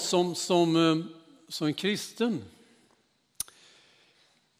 [0.00, 1.04] Jag som, som, eh,
[1.48, 2.44] som kristen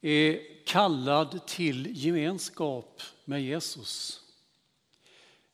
[0.00, 4.20] är kallad till gemenskap med Jesus.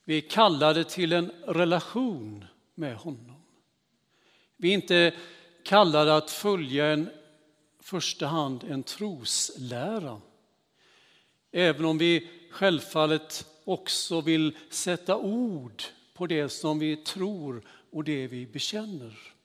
[0.05, 2.45] Vi är kallade till en relation
[2.75, 3.43] med honom.
[4.57, 5.15] Vi är inte
[5.65, 7.11] kallade att följa en
[7.81, 10.21] första hand en troslära.
[11.53, 15.83] Även om vi självfallet också vill sätta ord
[16.15, 19.36] på det som vi tror och det vi bekänner.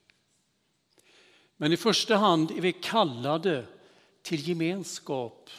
[1.61, 3.65] Men i första hand är vi kallade
[4.21, 5.49] till gemenskap,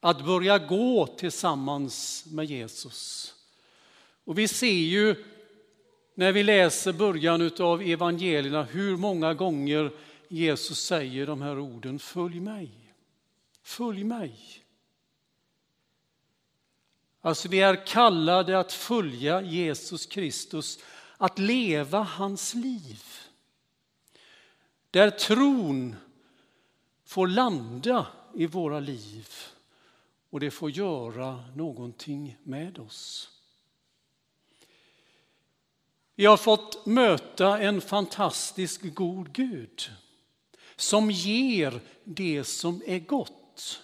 [0.00, 3.34] att börja gå tillsammans med Jesus.
[4.24, 5.24] Och vi ser ju
[6.14, 9.90] när vi läser början av evangelierna hur många gånger
[10.28, 12.70] Jesus säger de här orden, följ mig,
[13.62, 14.34] följ mig.
[17.20, 20.78] Alltså vi är kallade att följa Jesus Kristus,
[21.16, 23.02] att leva hans liv.
[24.90, 25.96] Där tron
[27.04, 29.28] får landa i våra liv
[30.30, 33.30] och det får göra någonting med oss.
[36.14, 39.90] Vi har fått möta en fantastisk god Gud
[40.76, 43.82] som ger det som är gott.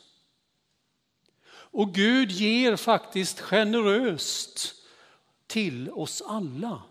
[1.47, 4.75] Och Gud ger faktiskt generöst
[5.47, 6.83] till oss alla.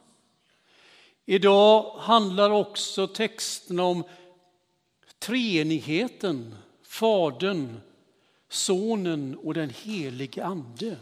[1.25, 4.03] Idag handlar också texten om
[5.19, 7.79] treenigheten, Fadern,
[8.49, 10.97] Sonen och den helige Ande.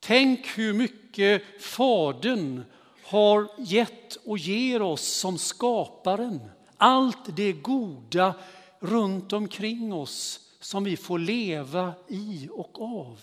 [0.00, 2.64] Tänk hur mycket Fadern
[3.04, 6.40] har gett och ger oss som skaparen.
[6.76, 8.34] Allt det goda
[8.80, 13.20] runt omkring oss som vi får leva i och av.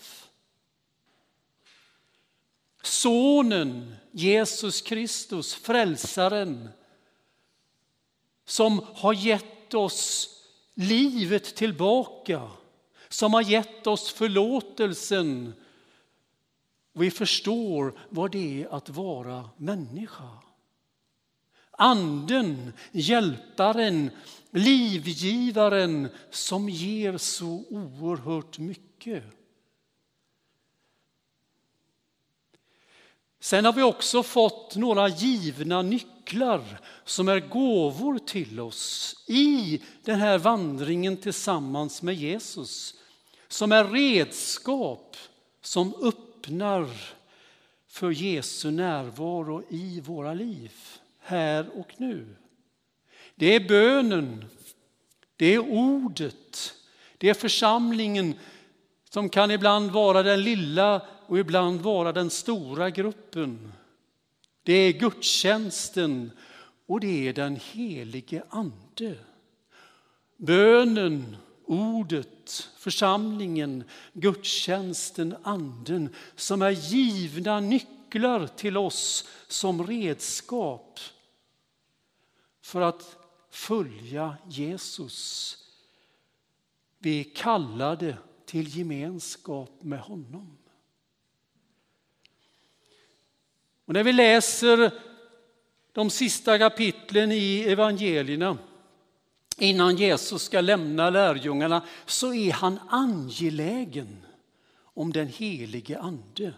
[2.82, 6.68] Sonen Jesus Kristus, frälsaren,
[8.44, 10.28] som har gett oss
[10.74, 12.50] livet tillbaka,
[13.08, 15.52] som har gett oss förlåtelsen.
[16.92, 20.28] Vi förstår vad det är att vara människa.
[21.70, 24.10] Anden, hjälparen,
[24.50, 29.24] livgivaren som ger så oerhört mycket.
[33.40, 40.18] Sen har vi också fått några givna nycklar som är gåvor till oss i den
[40.18, 42.94] här vandringen tillsammans med Jesus.
[43.48, 45.16] Som är redskap
[45.62, 46.86] som öppnar
[47.88, 50.72] för Jesu närvaro i våra liv,
[51.18, 52.36] här och nu.
[53.34, 54.44] Det är bönen,
[55.36, 56.74] det är ordet,
[57.18, 58.34] det är församlingen
[59.10, 63.72] som kan ibland vara den lilla och ibland vara den stora gruppen.
[64.62, 66.30] Det är gudstjänsten
[66.86, 69.18] och det är den helige Ande.
[70.36, 81.00] Bönen, ordet, församlingen, gudstjänsten, anden som är givna nycklar till oss som redskap
[82.62, 83.16] för att
[83.50, 85.56] följa Jesus.
[86.98, 90.59] Vi är kallade till gemenskap med honom.
[93.90, 94.90] Och när vi läser
[95.92, 98.58] de sista kapitlen i evangelierna
[99.58, 104.26] innan Jesus ska lämna lärjungarna så är han angelägen
[104.82, 106.52] om den helige ande.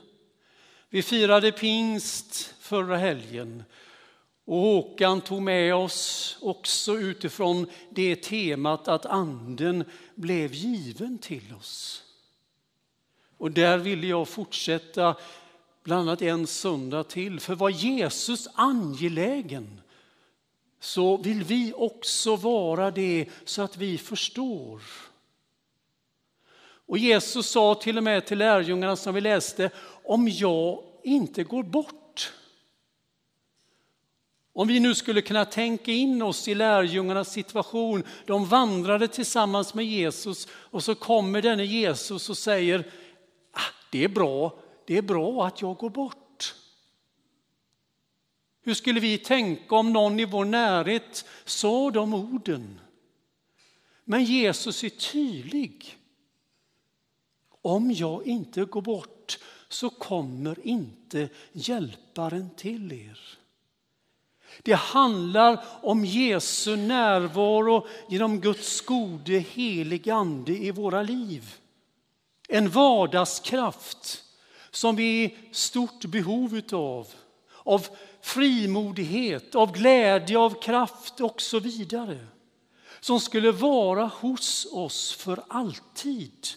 [0.88, 3.64] Vi firade pingst förra helgen
[4.44, 12.02] och Håkan tog med oss också utifrån det temat att anden blev given till oss.
[13.38, 15.16] Och där ville jag fortsätta
[15.82, 17.40] bland annat en söndag till.
[17.40, 19.80] För var Jesus angelägen
[20.80, 24.82] så vill vi också vara det så att vi förstår.
[26.86, 29.70] Och Jesus sa till och med till lärjungarna som vi läste,
[30.04, 32.32] om jag inte går bort.
[34.52, 38.04] Om vi nu skulle kunna tänka in oss i lärjungarnas situation.
[38.26, 42.84] De vandrade tillsammans med Jesus och så kommer denne Jesus och säger,
[43.52, 46.54] ah, det är bra, det är bra att jag går bort.
[48.62, 52.80] Hur skulle vi tänka om någon i vår närhet sa de orden?
[54.04, 55.98] Men Jesus är tydlig.
[57.62, 59.38] Om jag inte går bort
[59.68, 63.38] så kommer inte hjälparen till er.
[64.62, 71.54] Det handlar om Jesu närvaro genom Guds gode helige ande i våra liv.
[72.48, 74.21] En vardagskraft
[74.72, 77.08] som vi är i stort behov av.
[77.64, 77.86] av
[78.20, 82.26] frimodighet, av glädje, av kraft och så vidare.
[83.00, 86.48] Som skulle vara hos oss för alltid.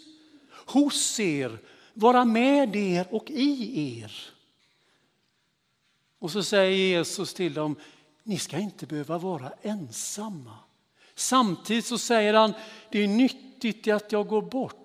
[0.66, 1.58] Hos er,
[1.94, 4.14] vara med er och i er.
[6.20, 7.76] Och så säger Jesus till dem,
[8.24, 10.58] ni ska inte behöva vara ensamma.
[11.16, 12.54] Samtidigt så säger han,
[12.92, 14.85] det är nyttigt att jag går bort.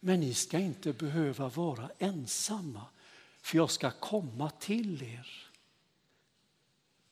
[0.00, 2.82] Men ni ska inte behöva vara ensamma,
[3.42, 5.28] för jag ska komma till er.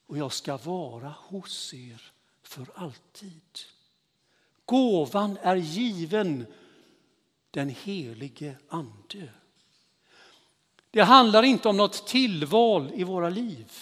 [0.06, 2.02] Och jag ska vara hos er
[2.42, 3.40] för alltid.
[4.64, 6.46] Gåvan är given
[7.50, 9.28] den helige Ande.
[10.90, 13.72] Det handlar inte om något tillval i våra liv,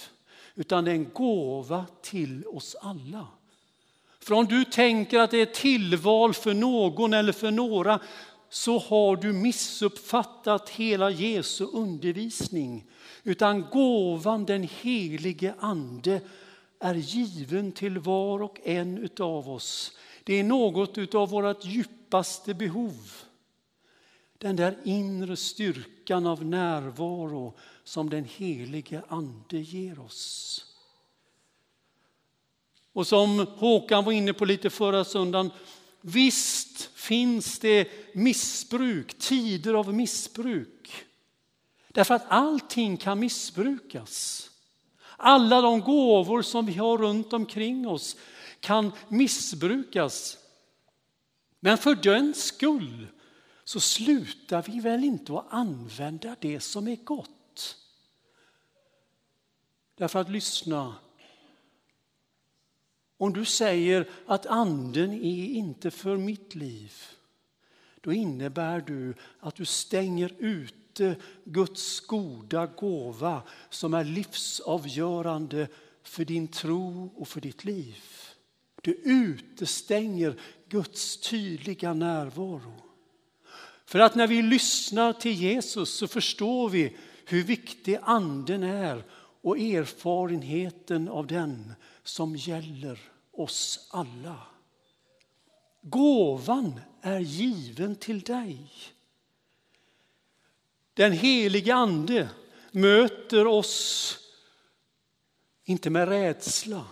[0.54, 3.26] utan det är en gåva till oss alla.
[4.18, 8.00] För om du tänker att det är tillval för någon eller för några
[8.52, 12.84] så har du missuppfattat hela Jesu undervisning.
[13.22, 16.20] Utan gåvan, den helige Ande,
[16.78, 19.92] är given till var och en av oss.
[20.24, 23.12] Det är något av vårt djupaste behov.
[24.38, 27.54] Den där inre styrkan av närvaro
[27.84, 30.64] som den helige Ande ger oss.
[32.92, 35.50] Och som Håkan var inne på lite förra söndagen,
[36.02, 41.04] visst finns det missbruk, tider av missbruk.
[41.88, 44.48] Därför att allting kan missbrukas.
[45.16, 48.16] Alla de gåvor som vi har runt omkring oss
[48.60, 50.38] kan missbrukas.
[51.60, 53.06] Men för den skull
[53.64, 57.76] så slutar vi väl inte att använda det som är gott.
[59.96, 60.94] Därför att lyssna,
[63.22, 66.92] om du säger att anden är inte för mitt liv,
[68.00, 75.68] då innebär du att du stänger ute Guds goda gåva som är livsavgörande
[76.02, 77.96] för din tro och för ditt liv.
[78.82, 82.74] Du utestänger Guds tydliga närvaro.
[83.84, 86.96] För att när vi lyssnar till Jesus så förstår vi
[87.26, 89.04] hur viktig anden är
[89.42, 92.98] och erfarenheten av den som gäller
[93.30, 94.46] oss alla.
[95.82, 98.70] Gåvan är given till dig.
[100.94, 102.28] Den helige Ande
[102.70, 104.18] möter oss
[105.64, 106.86] inte med rädsla.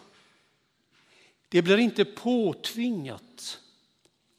[1.49, 3.61] Det blir inte påtvingat.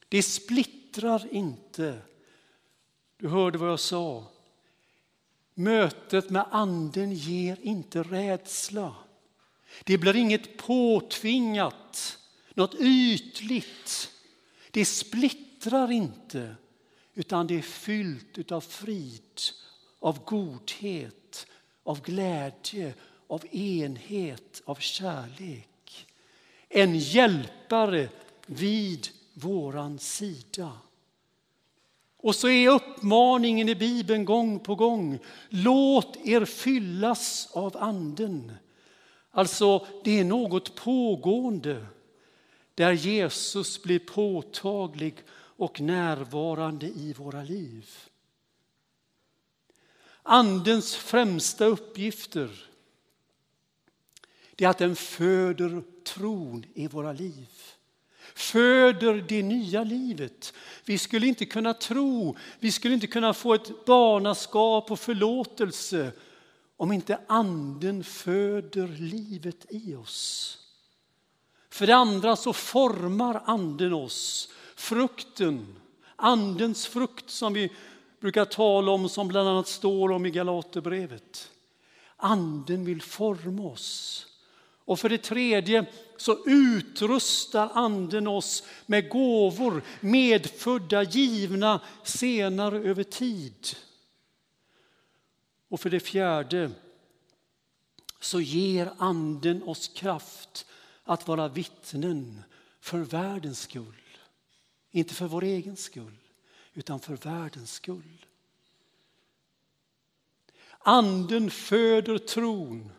[0.10, 2.02] Det splittrar inte.
[3.18, 4.26] Du hörde vad jag sa.
[5.54, 8.96] Mötet med Anden ger inte rädsla.
[9.84, 12.18] Det blir inget påtvingat,
[12.54, 14.12] något ytligt.
[14.72, 16.56] Det splittrar inte,
[17.14, 19.42] utan det är fyllt av frid,
[20.00, 21.48] av godhet,
[21.84, 22.94] av glädje,
[23.28, 26.08] av enhet, av kärlek.
[26.70, 28.10] En hjälpare
[28.46, 30.72] vid våran sida.
[32.18, 35.20] Och så är uppmaningen i Bibeln gång på gång.
[35.50, 38.52] Låt er fyllas av anden.
[39.32, 41.86] Alltså, det är något pågående
[42.76, 47.90] där Jesus blir påtaglig och närvarande i våra liv.
[50.24, 52.68] Andens främsta uppgifter
[54.58, 57.48] är att den föder tron i våra liv
[58.36, 60.54] föder det nya livet.
[60.86, 66.12] Vi skulle inte kunna tro, vi skulle inte kunna få ett barnaskap och förlåtelse
[66.82, 70.58] om inte anden föder livet i oss.
[71.70, 74.50] För det andra så formar anden oss.
[74.76, 75.76] Frukten,
[76.16, 77.72] andens frukt som vi
[78.20, 81.52] brukar tala om, som bland annat står om i Galaterbrevet.
[82.18, 84.28] Anden vill forma oss.
[84.86, 85.86] Och för det tredje
[86.18, 93.76] så utrustar anden oss med gåvor medfödda, givna senare över tid.
[95.72, 96.72] Och för det fjärde
[98.20, 100.66] så ger anden oss kraft
[101.04, 102.44] att vara vittnen
[102.80, 104.18] för världens skull.
[104.92, 106.18] Inte för vår egen skull,
[106.74, 108.26] utan för världens skull.
[110.80, 112.92] Anden föder tron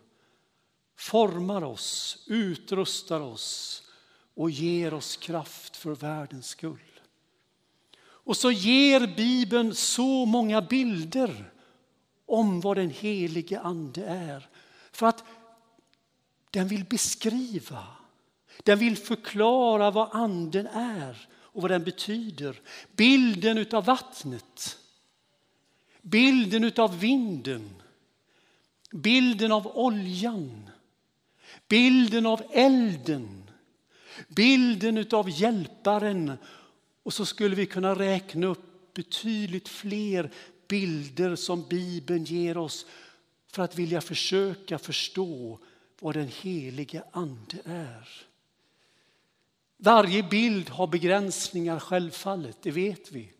[0.96, 3.82] formar oss, utrustar oss
[4.34, 7.00] och ger oss kraft för världens skull.
[7.96, 11.51] Och så ger Bibeln så många bilder
[12.26, 14.48] om vad den helige Ande är.
[14.92, 15.24] För att
[16.50, 17.86] den vill beskriva,
[18.62, 22.60] den vill förklara vad Anden är och vad den betyder.
[22.96, 24.78] Bilden av vattnet,
[26.02, 27.82] bilden av vinden,
[28.90, 30.70] bilden av oljan,
[31.68, 33.50] bilden av elden,
[34.28, 36.32] bilden av hjälparen
[37.02, 40.30] och så skulle vi kunna räkna upp betydligt fler
[40.72, 42.86] bilder som Bibeln ger oss
[43.46, 45.58] för att vilja försöka förstå
[46.00, 48.08] vad den helige Ande är.
[49.76, 53.32] Varje bild har begränsningar självfallet, det vet vi.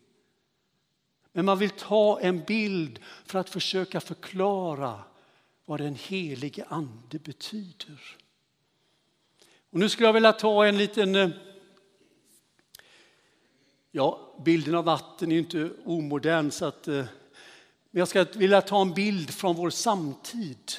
[1.31, 5.03] Men man vill ta en bild för att försöka förklara
[5.65, 8.17] vad den helige Ande betyder.
[9.69, 11.15] Och nu skulle jag vilja ta en liten...
[11.15, 11.29] Eh,
[13.91, 16.87] ja, bilden av vatten är inte omodern så att...
[16.87, 17.05] Eh,
[17.93, 20.71] men jag ska vilja ta en bild från vår samtid.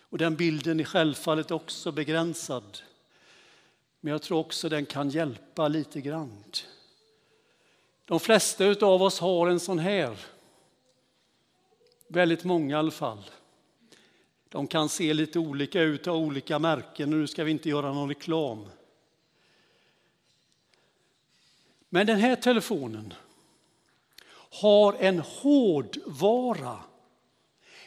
[0.00, 2.78] Och den bilden är självfallet också begränsad.
[4.00, 6.44] Men jag tror också den kan hjälpa lite grann.
[8.04, 10.18] De flesta av oss har en sån här.
[12.08, 13.30] Väldigt många i alla fall.
[14.48, 17.92] De kan se lite olika ut av olika märken och nu ska vi inte göra
[17.92, 18.66] någon reklam.
[21.88, 23.14] Men den här telefonen
[24.54, 26.78] har en hårdvara,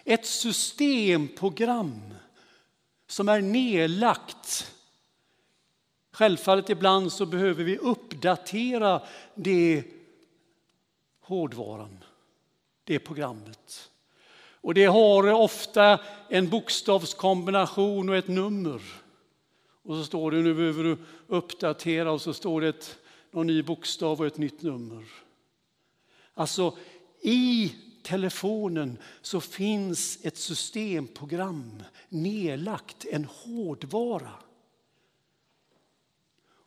[0.03, 2.13] ett systemprogram
[3.07, 4.73] som är nedlagt.
[6.11, 9.01] Självfallet ibland så behöver vi uppdatera
[9.35, 9.83] det
[11.21, 12.03] hårdvaran,
[12.83, 13.89] det programmet.
[14.61, 18.81] Och det har ofta en bokstavskombination och ett nummer.
[19.83, 20.97] Och så står det nu behöver du
[21.27, 22.99] uppdatera och så står det ett,
[23.31, 25.26] någon ny bokstav och ett nytt nummer.
[26.37, 26.77] Alltså
[27.21, 34.31] i telefonen så finns ett systemprogram nedlagt, en hårdvara.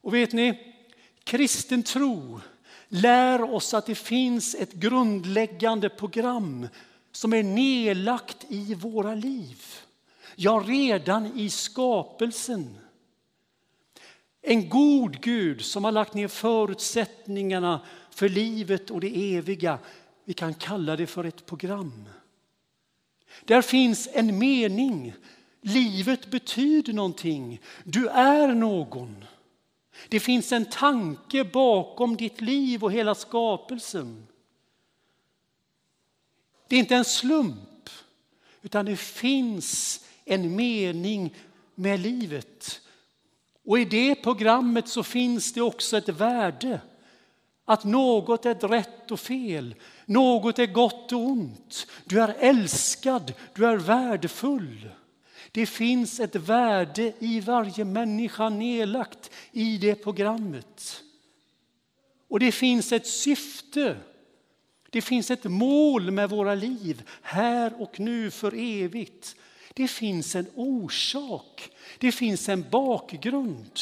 [0.00, 0.75] Och vet ni,
[1.25, 2.41] kristen tro
[2.89, 6.69] lär oss att det finns ett grundläggande program
[7.12, 9.65] som är nedlagt i våra liv.
[10.37, 12.79] Ja, redan i skapelsen.
[14.43, 19.79] En god Gud som har lagt ner förutsättningarna för livet och det eviga.
[20.25, 22.09] Vi kan kalla det för ett program.
[23.45, 25.14] Där finns en mening.
[25.61, 27.61] Livet betyder någonting.
[27.85, 29.25] Du är någon.
[30.09, 34.26] Det finns en tanke bakom ditt liv och hela skapelsen.
[36.69, 37.90] Det är inte en slump,
[38.62, 41.35] utan det finns en mening
[41.75, 42.81] med livet.
[43.64, 46.81] Och i det programmet så finns det också ett värde.
[47.71, 49.75] Att något är rätt och fel,
[50.07, 51.87] något är gott och ont.
[52.05, 54.91] Du är älskad, du är värdefull.
[55.53, 61.03] Det finns ett värde i varje människa nedlagt i det programmet.
[62.29, 63.97] Och det finns ett syfte.
[64.91, 69.37] Det finns ett mål med våra liv, här och nu för evigt.
[69.75, 73.81] Det finns en orsak, det finns en bakgrund.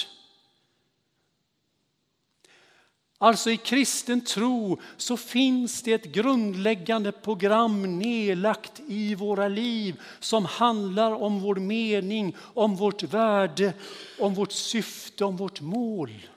[3.20, 10.44] Alltså i kristen tro så finns det ett grundläggande program nedlagt i våra liv som
[10.44, 13.74] handlar om vår mening, om vårt värde,
[14.18, 16.28] om vårt syfte, om vårt mål.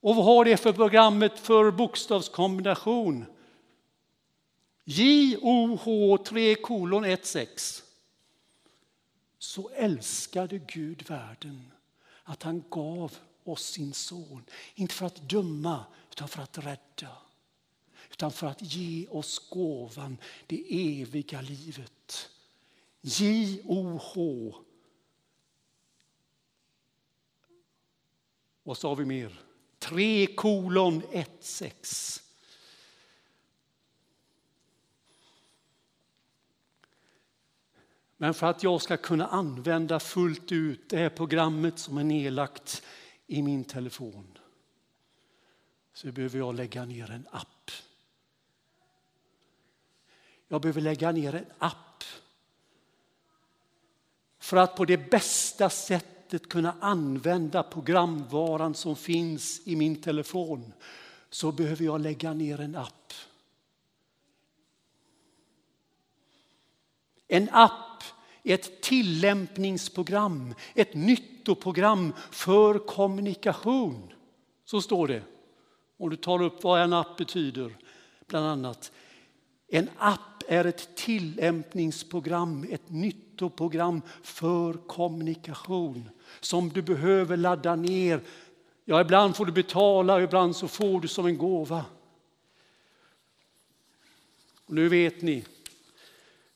[0.00, 3.24] Och vad har det för programmet för bokstavskombination?
[4.84, 7.86] J-O-H 3 kolon 16.
[9.38, 11.72] Så älskade Gud världen
[12.24, 13.14] att han gav
[13.48, 14.44] oss sin son.
[14.74, 17.16] Inte för att döma, utan för att rädda.
[18.10, 22.30] Utan för att ge oss gåvan, det eviga livet.
[23.00, 24.54] J-O-H.
[28.62, 29.40] Vad sa vi mer?
[29.78, 32.22] 3 kolon 1 6.
[38.20, 42.82] Men för att jag ska kunna använda fullt ut det här programmet som är nedlagt
[43.28, 44.38] i min telefon
[45.92, 47.70] så behöver jag lägga ner en app.
[50.48, 52.04] Jag behöver lägga ner en app
[54.38, 60.72] för att på det bästa sättet kunna använda programvaran som finns i min telefon
[61.30, 63.12] så behöver jag lägga ner en app.
[67.26, 67.87] En app
[68.44, 74.12] ett tillämpningsprogram, ett nyttoprogram för kommunikation.
[74.64, 75.22] Så står det.
[75.96, 77.76] Om du tar upp vad en app betyder,
[78.26, 78.92] bland annat.
[79.68, 88.20] En app är ett tillämpningsprogram, ett nyttoprogram för kommunikation som du behöver ladda ner.
[88.84, 91.84] Ja, ibland får du betala, ibland så får du som en gåva.
[94.66, 95.44] Och nu vet ni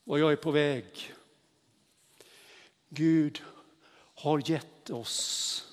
[0.04, 1.12] var jag är på väg.
[2.94, 3.42] Gud
[4.14, 5.64] har gett oss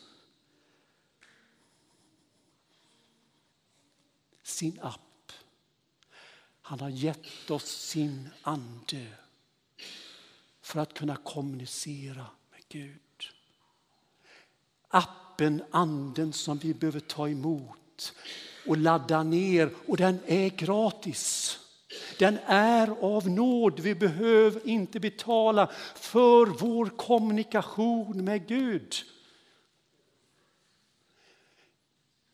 [4.43, 5.31] sin app.
[6.61, 9.07] Han har gett oss sin ande
[10.61, 12.99] för att kunna kommunicera med Gud.
[14.87, 18.13] Appen, anden som vi behöver ta emot
[18.67, 21.59] och ladda ner och den är gratis.
[22.19, 23.79] Den är av nåd.
[23.79, 28.95] Vi behöver inte betala för vår kommunikation med Gud.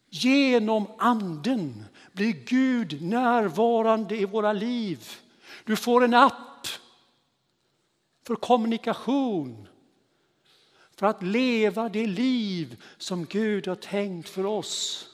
[0.10, 5.10] Genom anden blir Gud närvarande i våra liv.
[5.66, 6.68] Du får en app
[8.28, 9.68] för kommunikation,
[10.96, 15.08] för att leva det liv som Gud har tänkt för oss.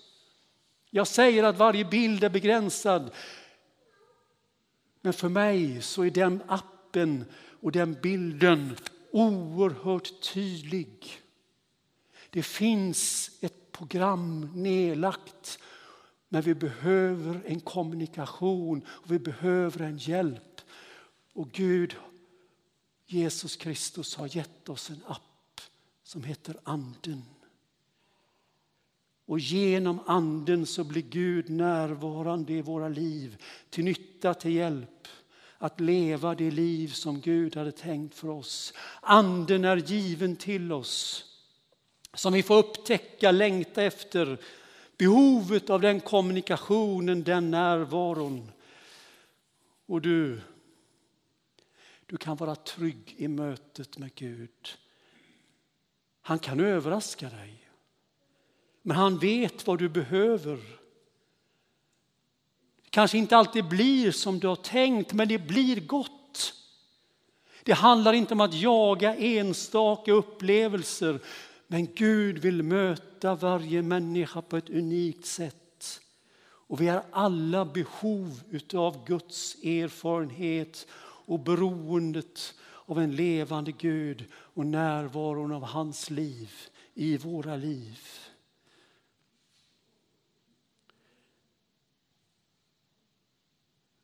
[0.89, 3.11] Jag säger att varje bild är begränsad.
[5.01, 7.25] Men för mig så är den appen
[7.61, 8.75] och den bilden
[9.11, 11.21] oerhört tydlig.
[12.29, 15.59] Det finns ett program nedlagt
[16.33, 20.61] men vi behöver en kommunikation och vi behöver en hjälp.
[21.33, 21.95] Och Gud,
[23.07, 25.61] Jesus Kristus har gett oss en app
[26.03, 27.23] som heter Anden.
[29.31, 35.07] Och genom anden så blir Gud närvarande i våra liv till nytta, till hjälp
[35.57, 38.73] att leva det liv som Gud hade tänkt för oss.
[39.01, 41.25] Anden är given till oss
[42.13, 44.37] som vi får upptäcka, längta efter.
[44.97, 48.51] Behovet av den kommunikationen, den närvaron.
[49.85, 50.41] Och du,
[52.05, 54.69] du kan vara trygg i mötet med Gud.
[56.21, 57.60] Han kan överraska dig.
[58.81, 60.55] Men han vet vad du behöver.
[62.83, 66.53] Det kanske inte alltid blir som du har tänkt, men det blir gott.
[67.63, 71.19] Det handlar inte om att jaga enstaka upplevelser,
[71.67, 75.55] men Gud vill möta varje människa på ett unikt sätt.
[76.43, 78.41] Och vi har alla behov
[78.73, 80.87] av Guds erfarenhet
[81.25, 82.53] och beroendet
[82.85, 86.51] av en levande Gud och närvaron av hans liv
[86.93, 87.99] i våra liv.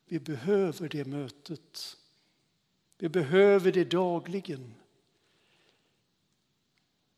[0.08, 1.96] Vi behöver det mötet.
[2.98, 4.74] Vi behöver det dagligen.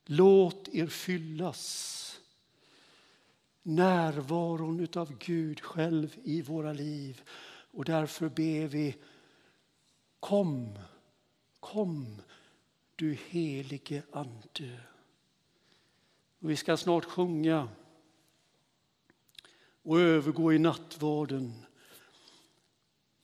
[0.05, 2.21] Låt er fyllas.
[3.63, 7.23] Närvaron av Gud själv i våra liv.
[7.73, 8.97] Och därför ber vi
[10.21, 10.79] Kom,
[11.61, 12.23] kom
[12.97, 14.81] du helige Ande.
[16.39, 17.69] Och vi ska snart sjunga
[19.83, 21.67] och övergå i nattvarden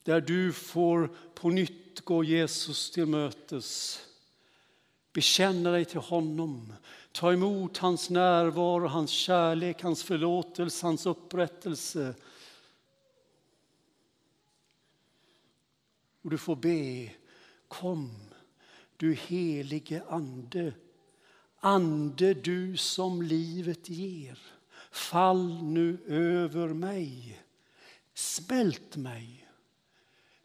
[0.07, 3.99] där du får på nytt gå Jesus till mötes.
[5.13, 6.73] Bekänna dig till honom,
[7.11, 12.13] ta emot hans närvaro, hans kärlek, hans förlåtelse, hans upprättelse.
[16.21, 17.11] Och du får be,
[17.67, 18.11] kom
[18.97, 20.73] du helige Ande,
[21.59, 24.39] Ande du som livet ger.
[24.91, 27.41] Fall nu över mig,
[28.13, 29.46] smält mig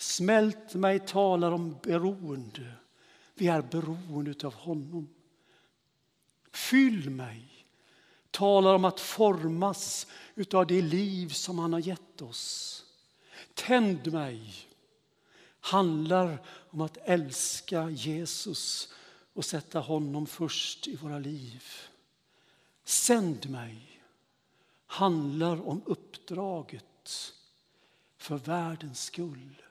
[0.03, 2.73] Smält mig talar om beroende.
[3.35, 5.09] Vi är beroende av honom.
[6.53, 7.67] Fyll mig
[8.31, 10.07] talar om att formas
[10.53, 12.85] av det liv som han har gett oss.
[13.55, 14.55] Tänd mig
[15.61, 18.93] handlar om att älska Jesus
[19.33, 21.65] och sätta honom först i våra liv.
[22.85, 24.03] Sänd mig
[24.87, 27.35] handlar om uppdraget
[28.17, 29.62] för världens skull.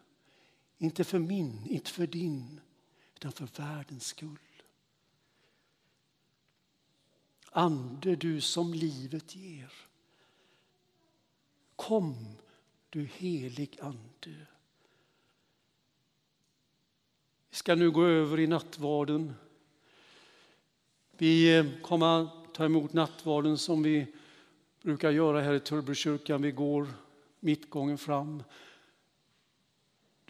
[0.81, 2.61] Inte för min, inte för din,
[3.15, 4.39] utan för världens skull.
[7.51, 9.73] Ande, du som livet ger.
[11.75, 12.37] Kom,
[12.89, 14.47] du helig Ande.
[17.49, 19.33] Vi ska nu gå över i nattvarden.
[21.11, 24.15] Vi eh, kommer att ta emot nattvarden som vi
[24.81, 26.41] brukar göra här i Tullbrokyrkan.
[26.41, 26.87] Vi går
[27.39, 28.43] mittgången fram.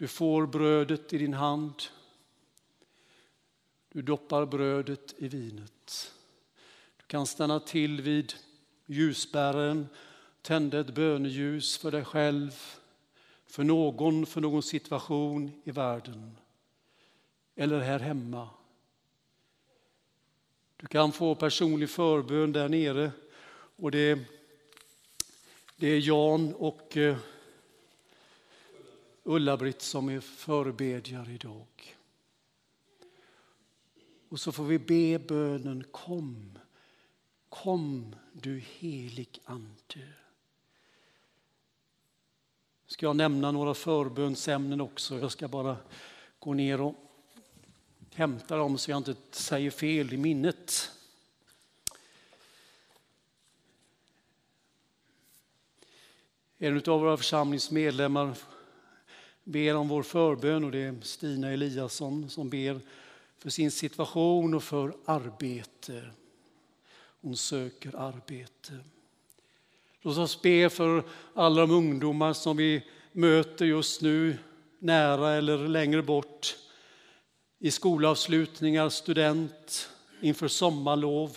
[0.02, 1.74] Du får brödet i din hand.
[3.88, 6.12] Du doppar brödet i vinet.
[6.96, 8.32] Du kan stanna till vid
[8.86, 9.86] ljusbäraren,
[10.40, 12.62] tända ett böneljus för dig själv,
[13.46, 16.36] för någon, för någon situation i världen
[17.54, 18.48] eller här hemma.
[20.76, 23.10] Du kan få personlig förbön där nere
[23.76, 24.18] och det,
[25.76, 27.16] det är Jan och eh,
[29.24, 31.96] Ulla-Britt som är förbedjare idag.
[34.28, 36.58] Och så får vi be bönen kom,
[37.48, 40.12] kom du helig ande.
[42.86, 45.18] Ska jag nämna några förbönsämnen också?
[45.18, 45.76] Jag ska bara
[46.38, 46.94] gå ner och
[48.14, 50.90] hämta dem så jag inte säger fel i minnet.
[56.58, 58.36] En av våra församlingsmedlemmar
[59.44, 62.80] ber om vår förbön och det är Stina Eliasson som ber
[63.38, 66.02] för sin situation och för arbete.
[67.20, 68.72] Hon söker arbete.
[70.02, 74.38] Låt oss be för alla de ungdomar som vi möter just nu,
[74.78, 76.56] nära eller längre bort,
[77.58, 79.88] i skolavslutningar, student,
[80.20, 81.36] inför sommarlov,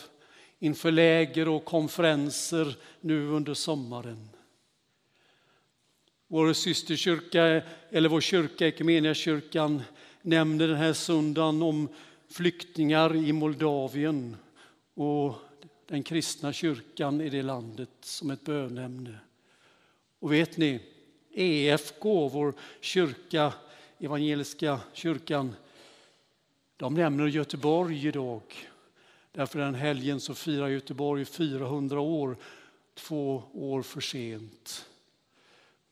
[0.60, 4.30] inför läger och konferenser nu under sommaren.
[6.28, 9.82] Vår systerkyrka, eller vår kyrka, Equmeniakyrkan,
[10.22, 11.88] nämner den här söndagen om
[12.30, 14.38] flyktingar i Moldavien
[14.94, 15.36] och
[15.88, 19.20] den kristna kyrkan i det landet som ett bönämne.
[20.20, 20.80] Och vet ni,
[21.34, 23.54] EFK, vår kyrka,
[24.00, 25.56] evangeliska kyrkan,
[26.78, 28.42] de nämner Göteborg idag.
[29.32, 32.38] Därför den helgen så firar Göteborg 400 år,
[32.94, 34.86] två år för sent.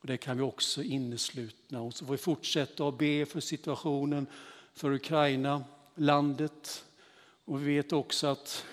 [0.04, 1.82] Och det kan vi också inneslutna.
[1.82, 4.28] Och så får vi fortsätta att be för situationen
[4.74, 5.63] för Ukraina,
[5.96, 6.86] landet.
[7.46, 8.66] Och vi vet också att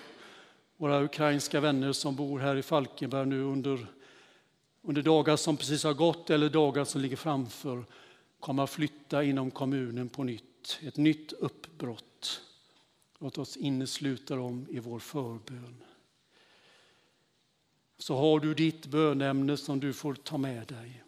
[0.77, 3.87] våra ukrainska vänner som bor här i Falkenberg nu under,
[4.81, 7.83] under dagar som precis har gått eller dagar som ligger framför
[8.39, 10.79] kommer att flytta inom kommunen på nytt.
[10.81, 12.41] Ett nytt uppbrott.
[13.19, 15.83] Låt oss innesluta dem i vår förbön.
[17.97, 21.03] Så har du ditt bönämne som du får ta med dig.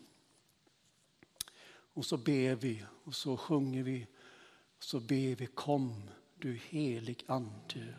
[1.94, 4.08] Och så ber vi och så sjunger vi.
[4.78, 7.94] Och så ber vi kom du helig ande.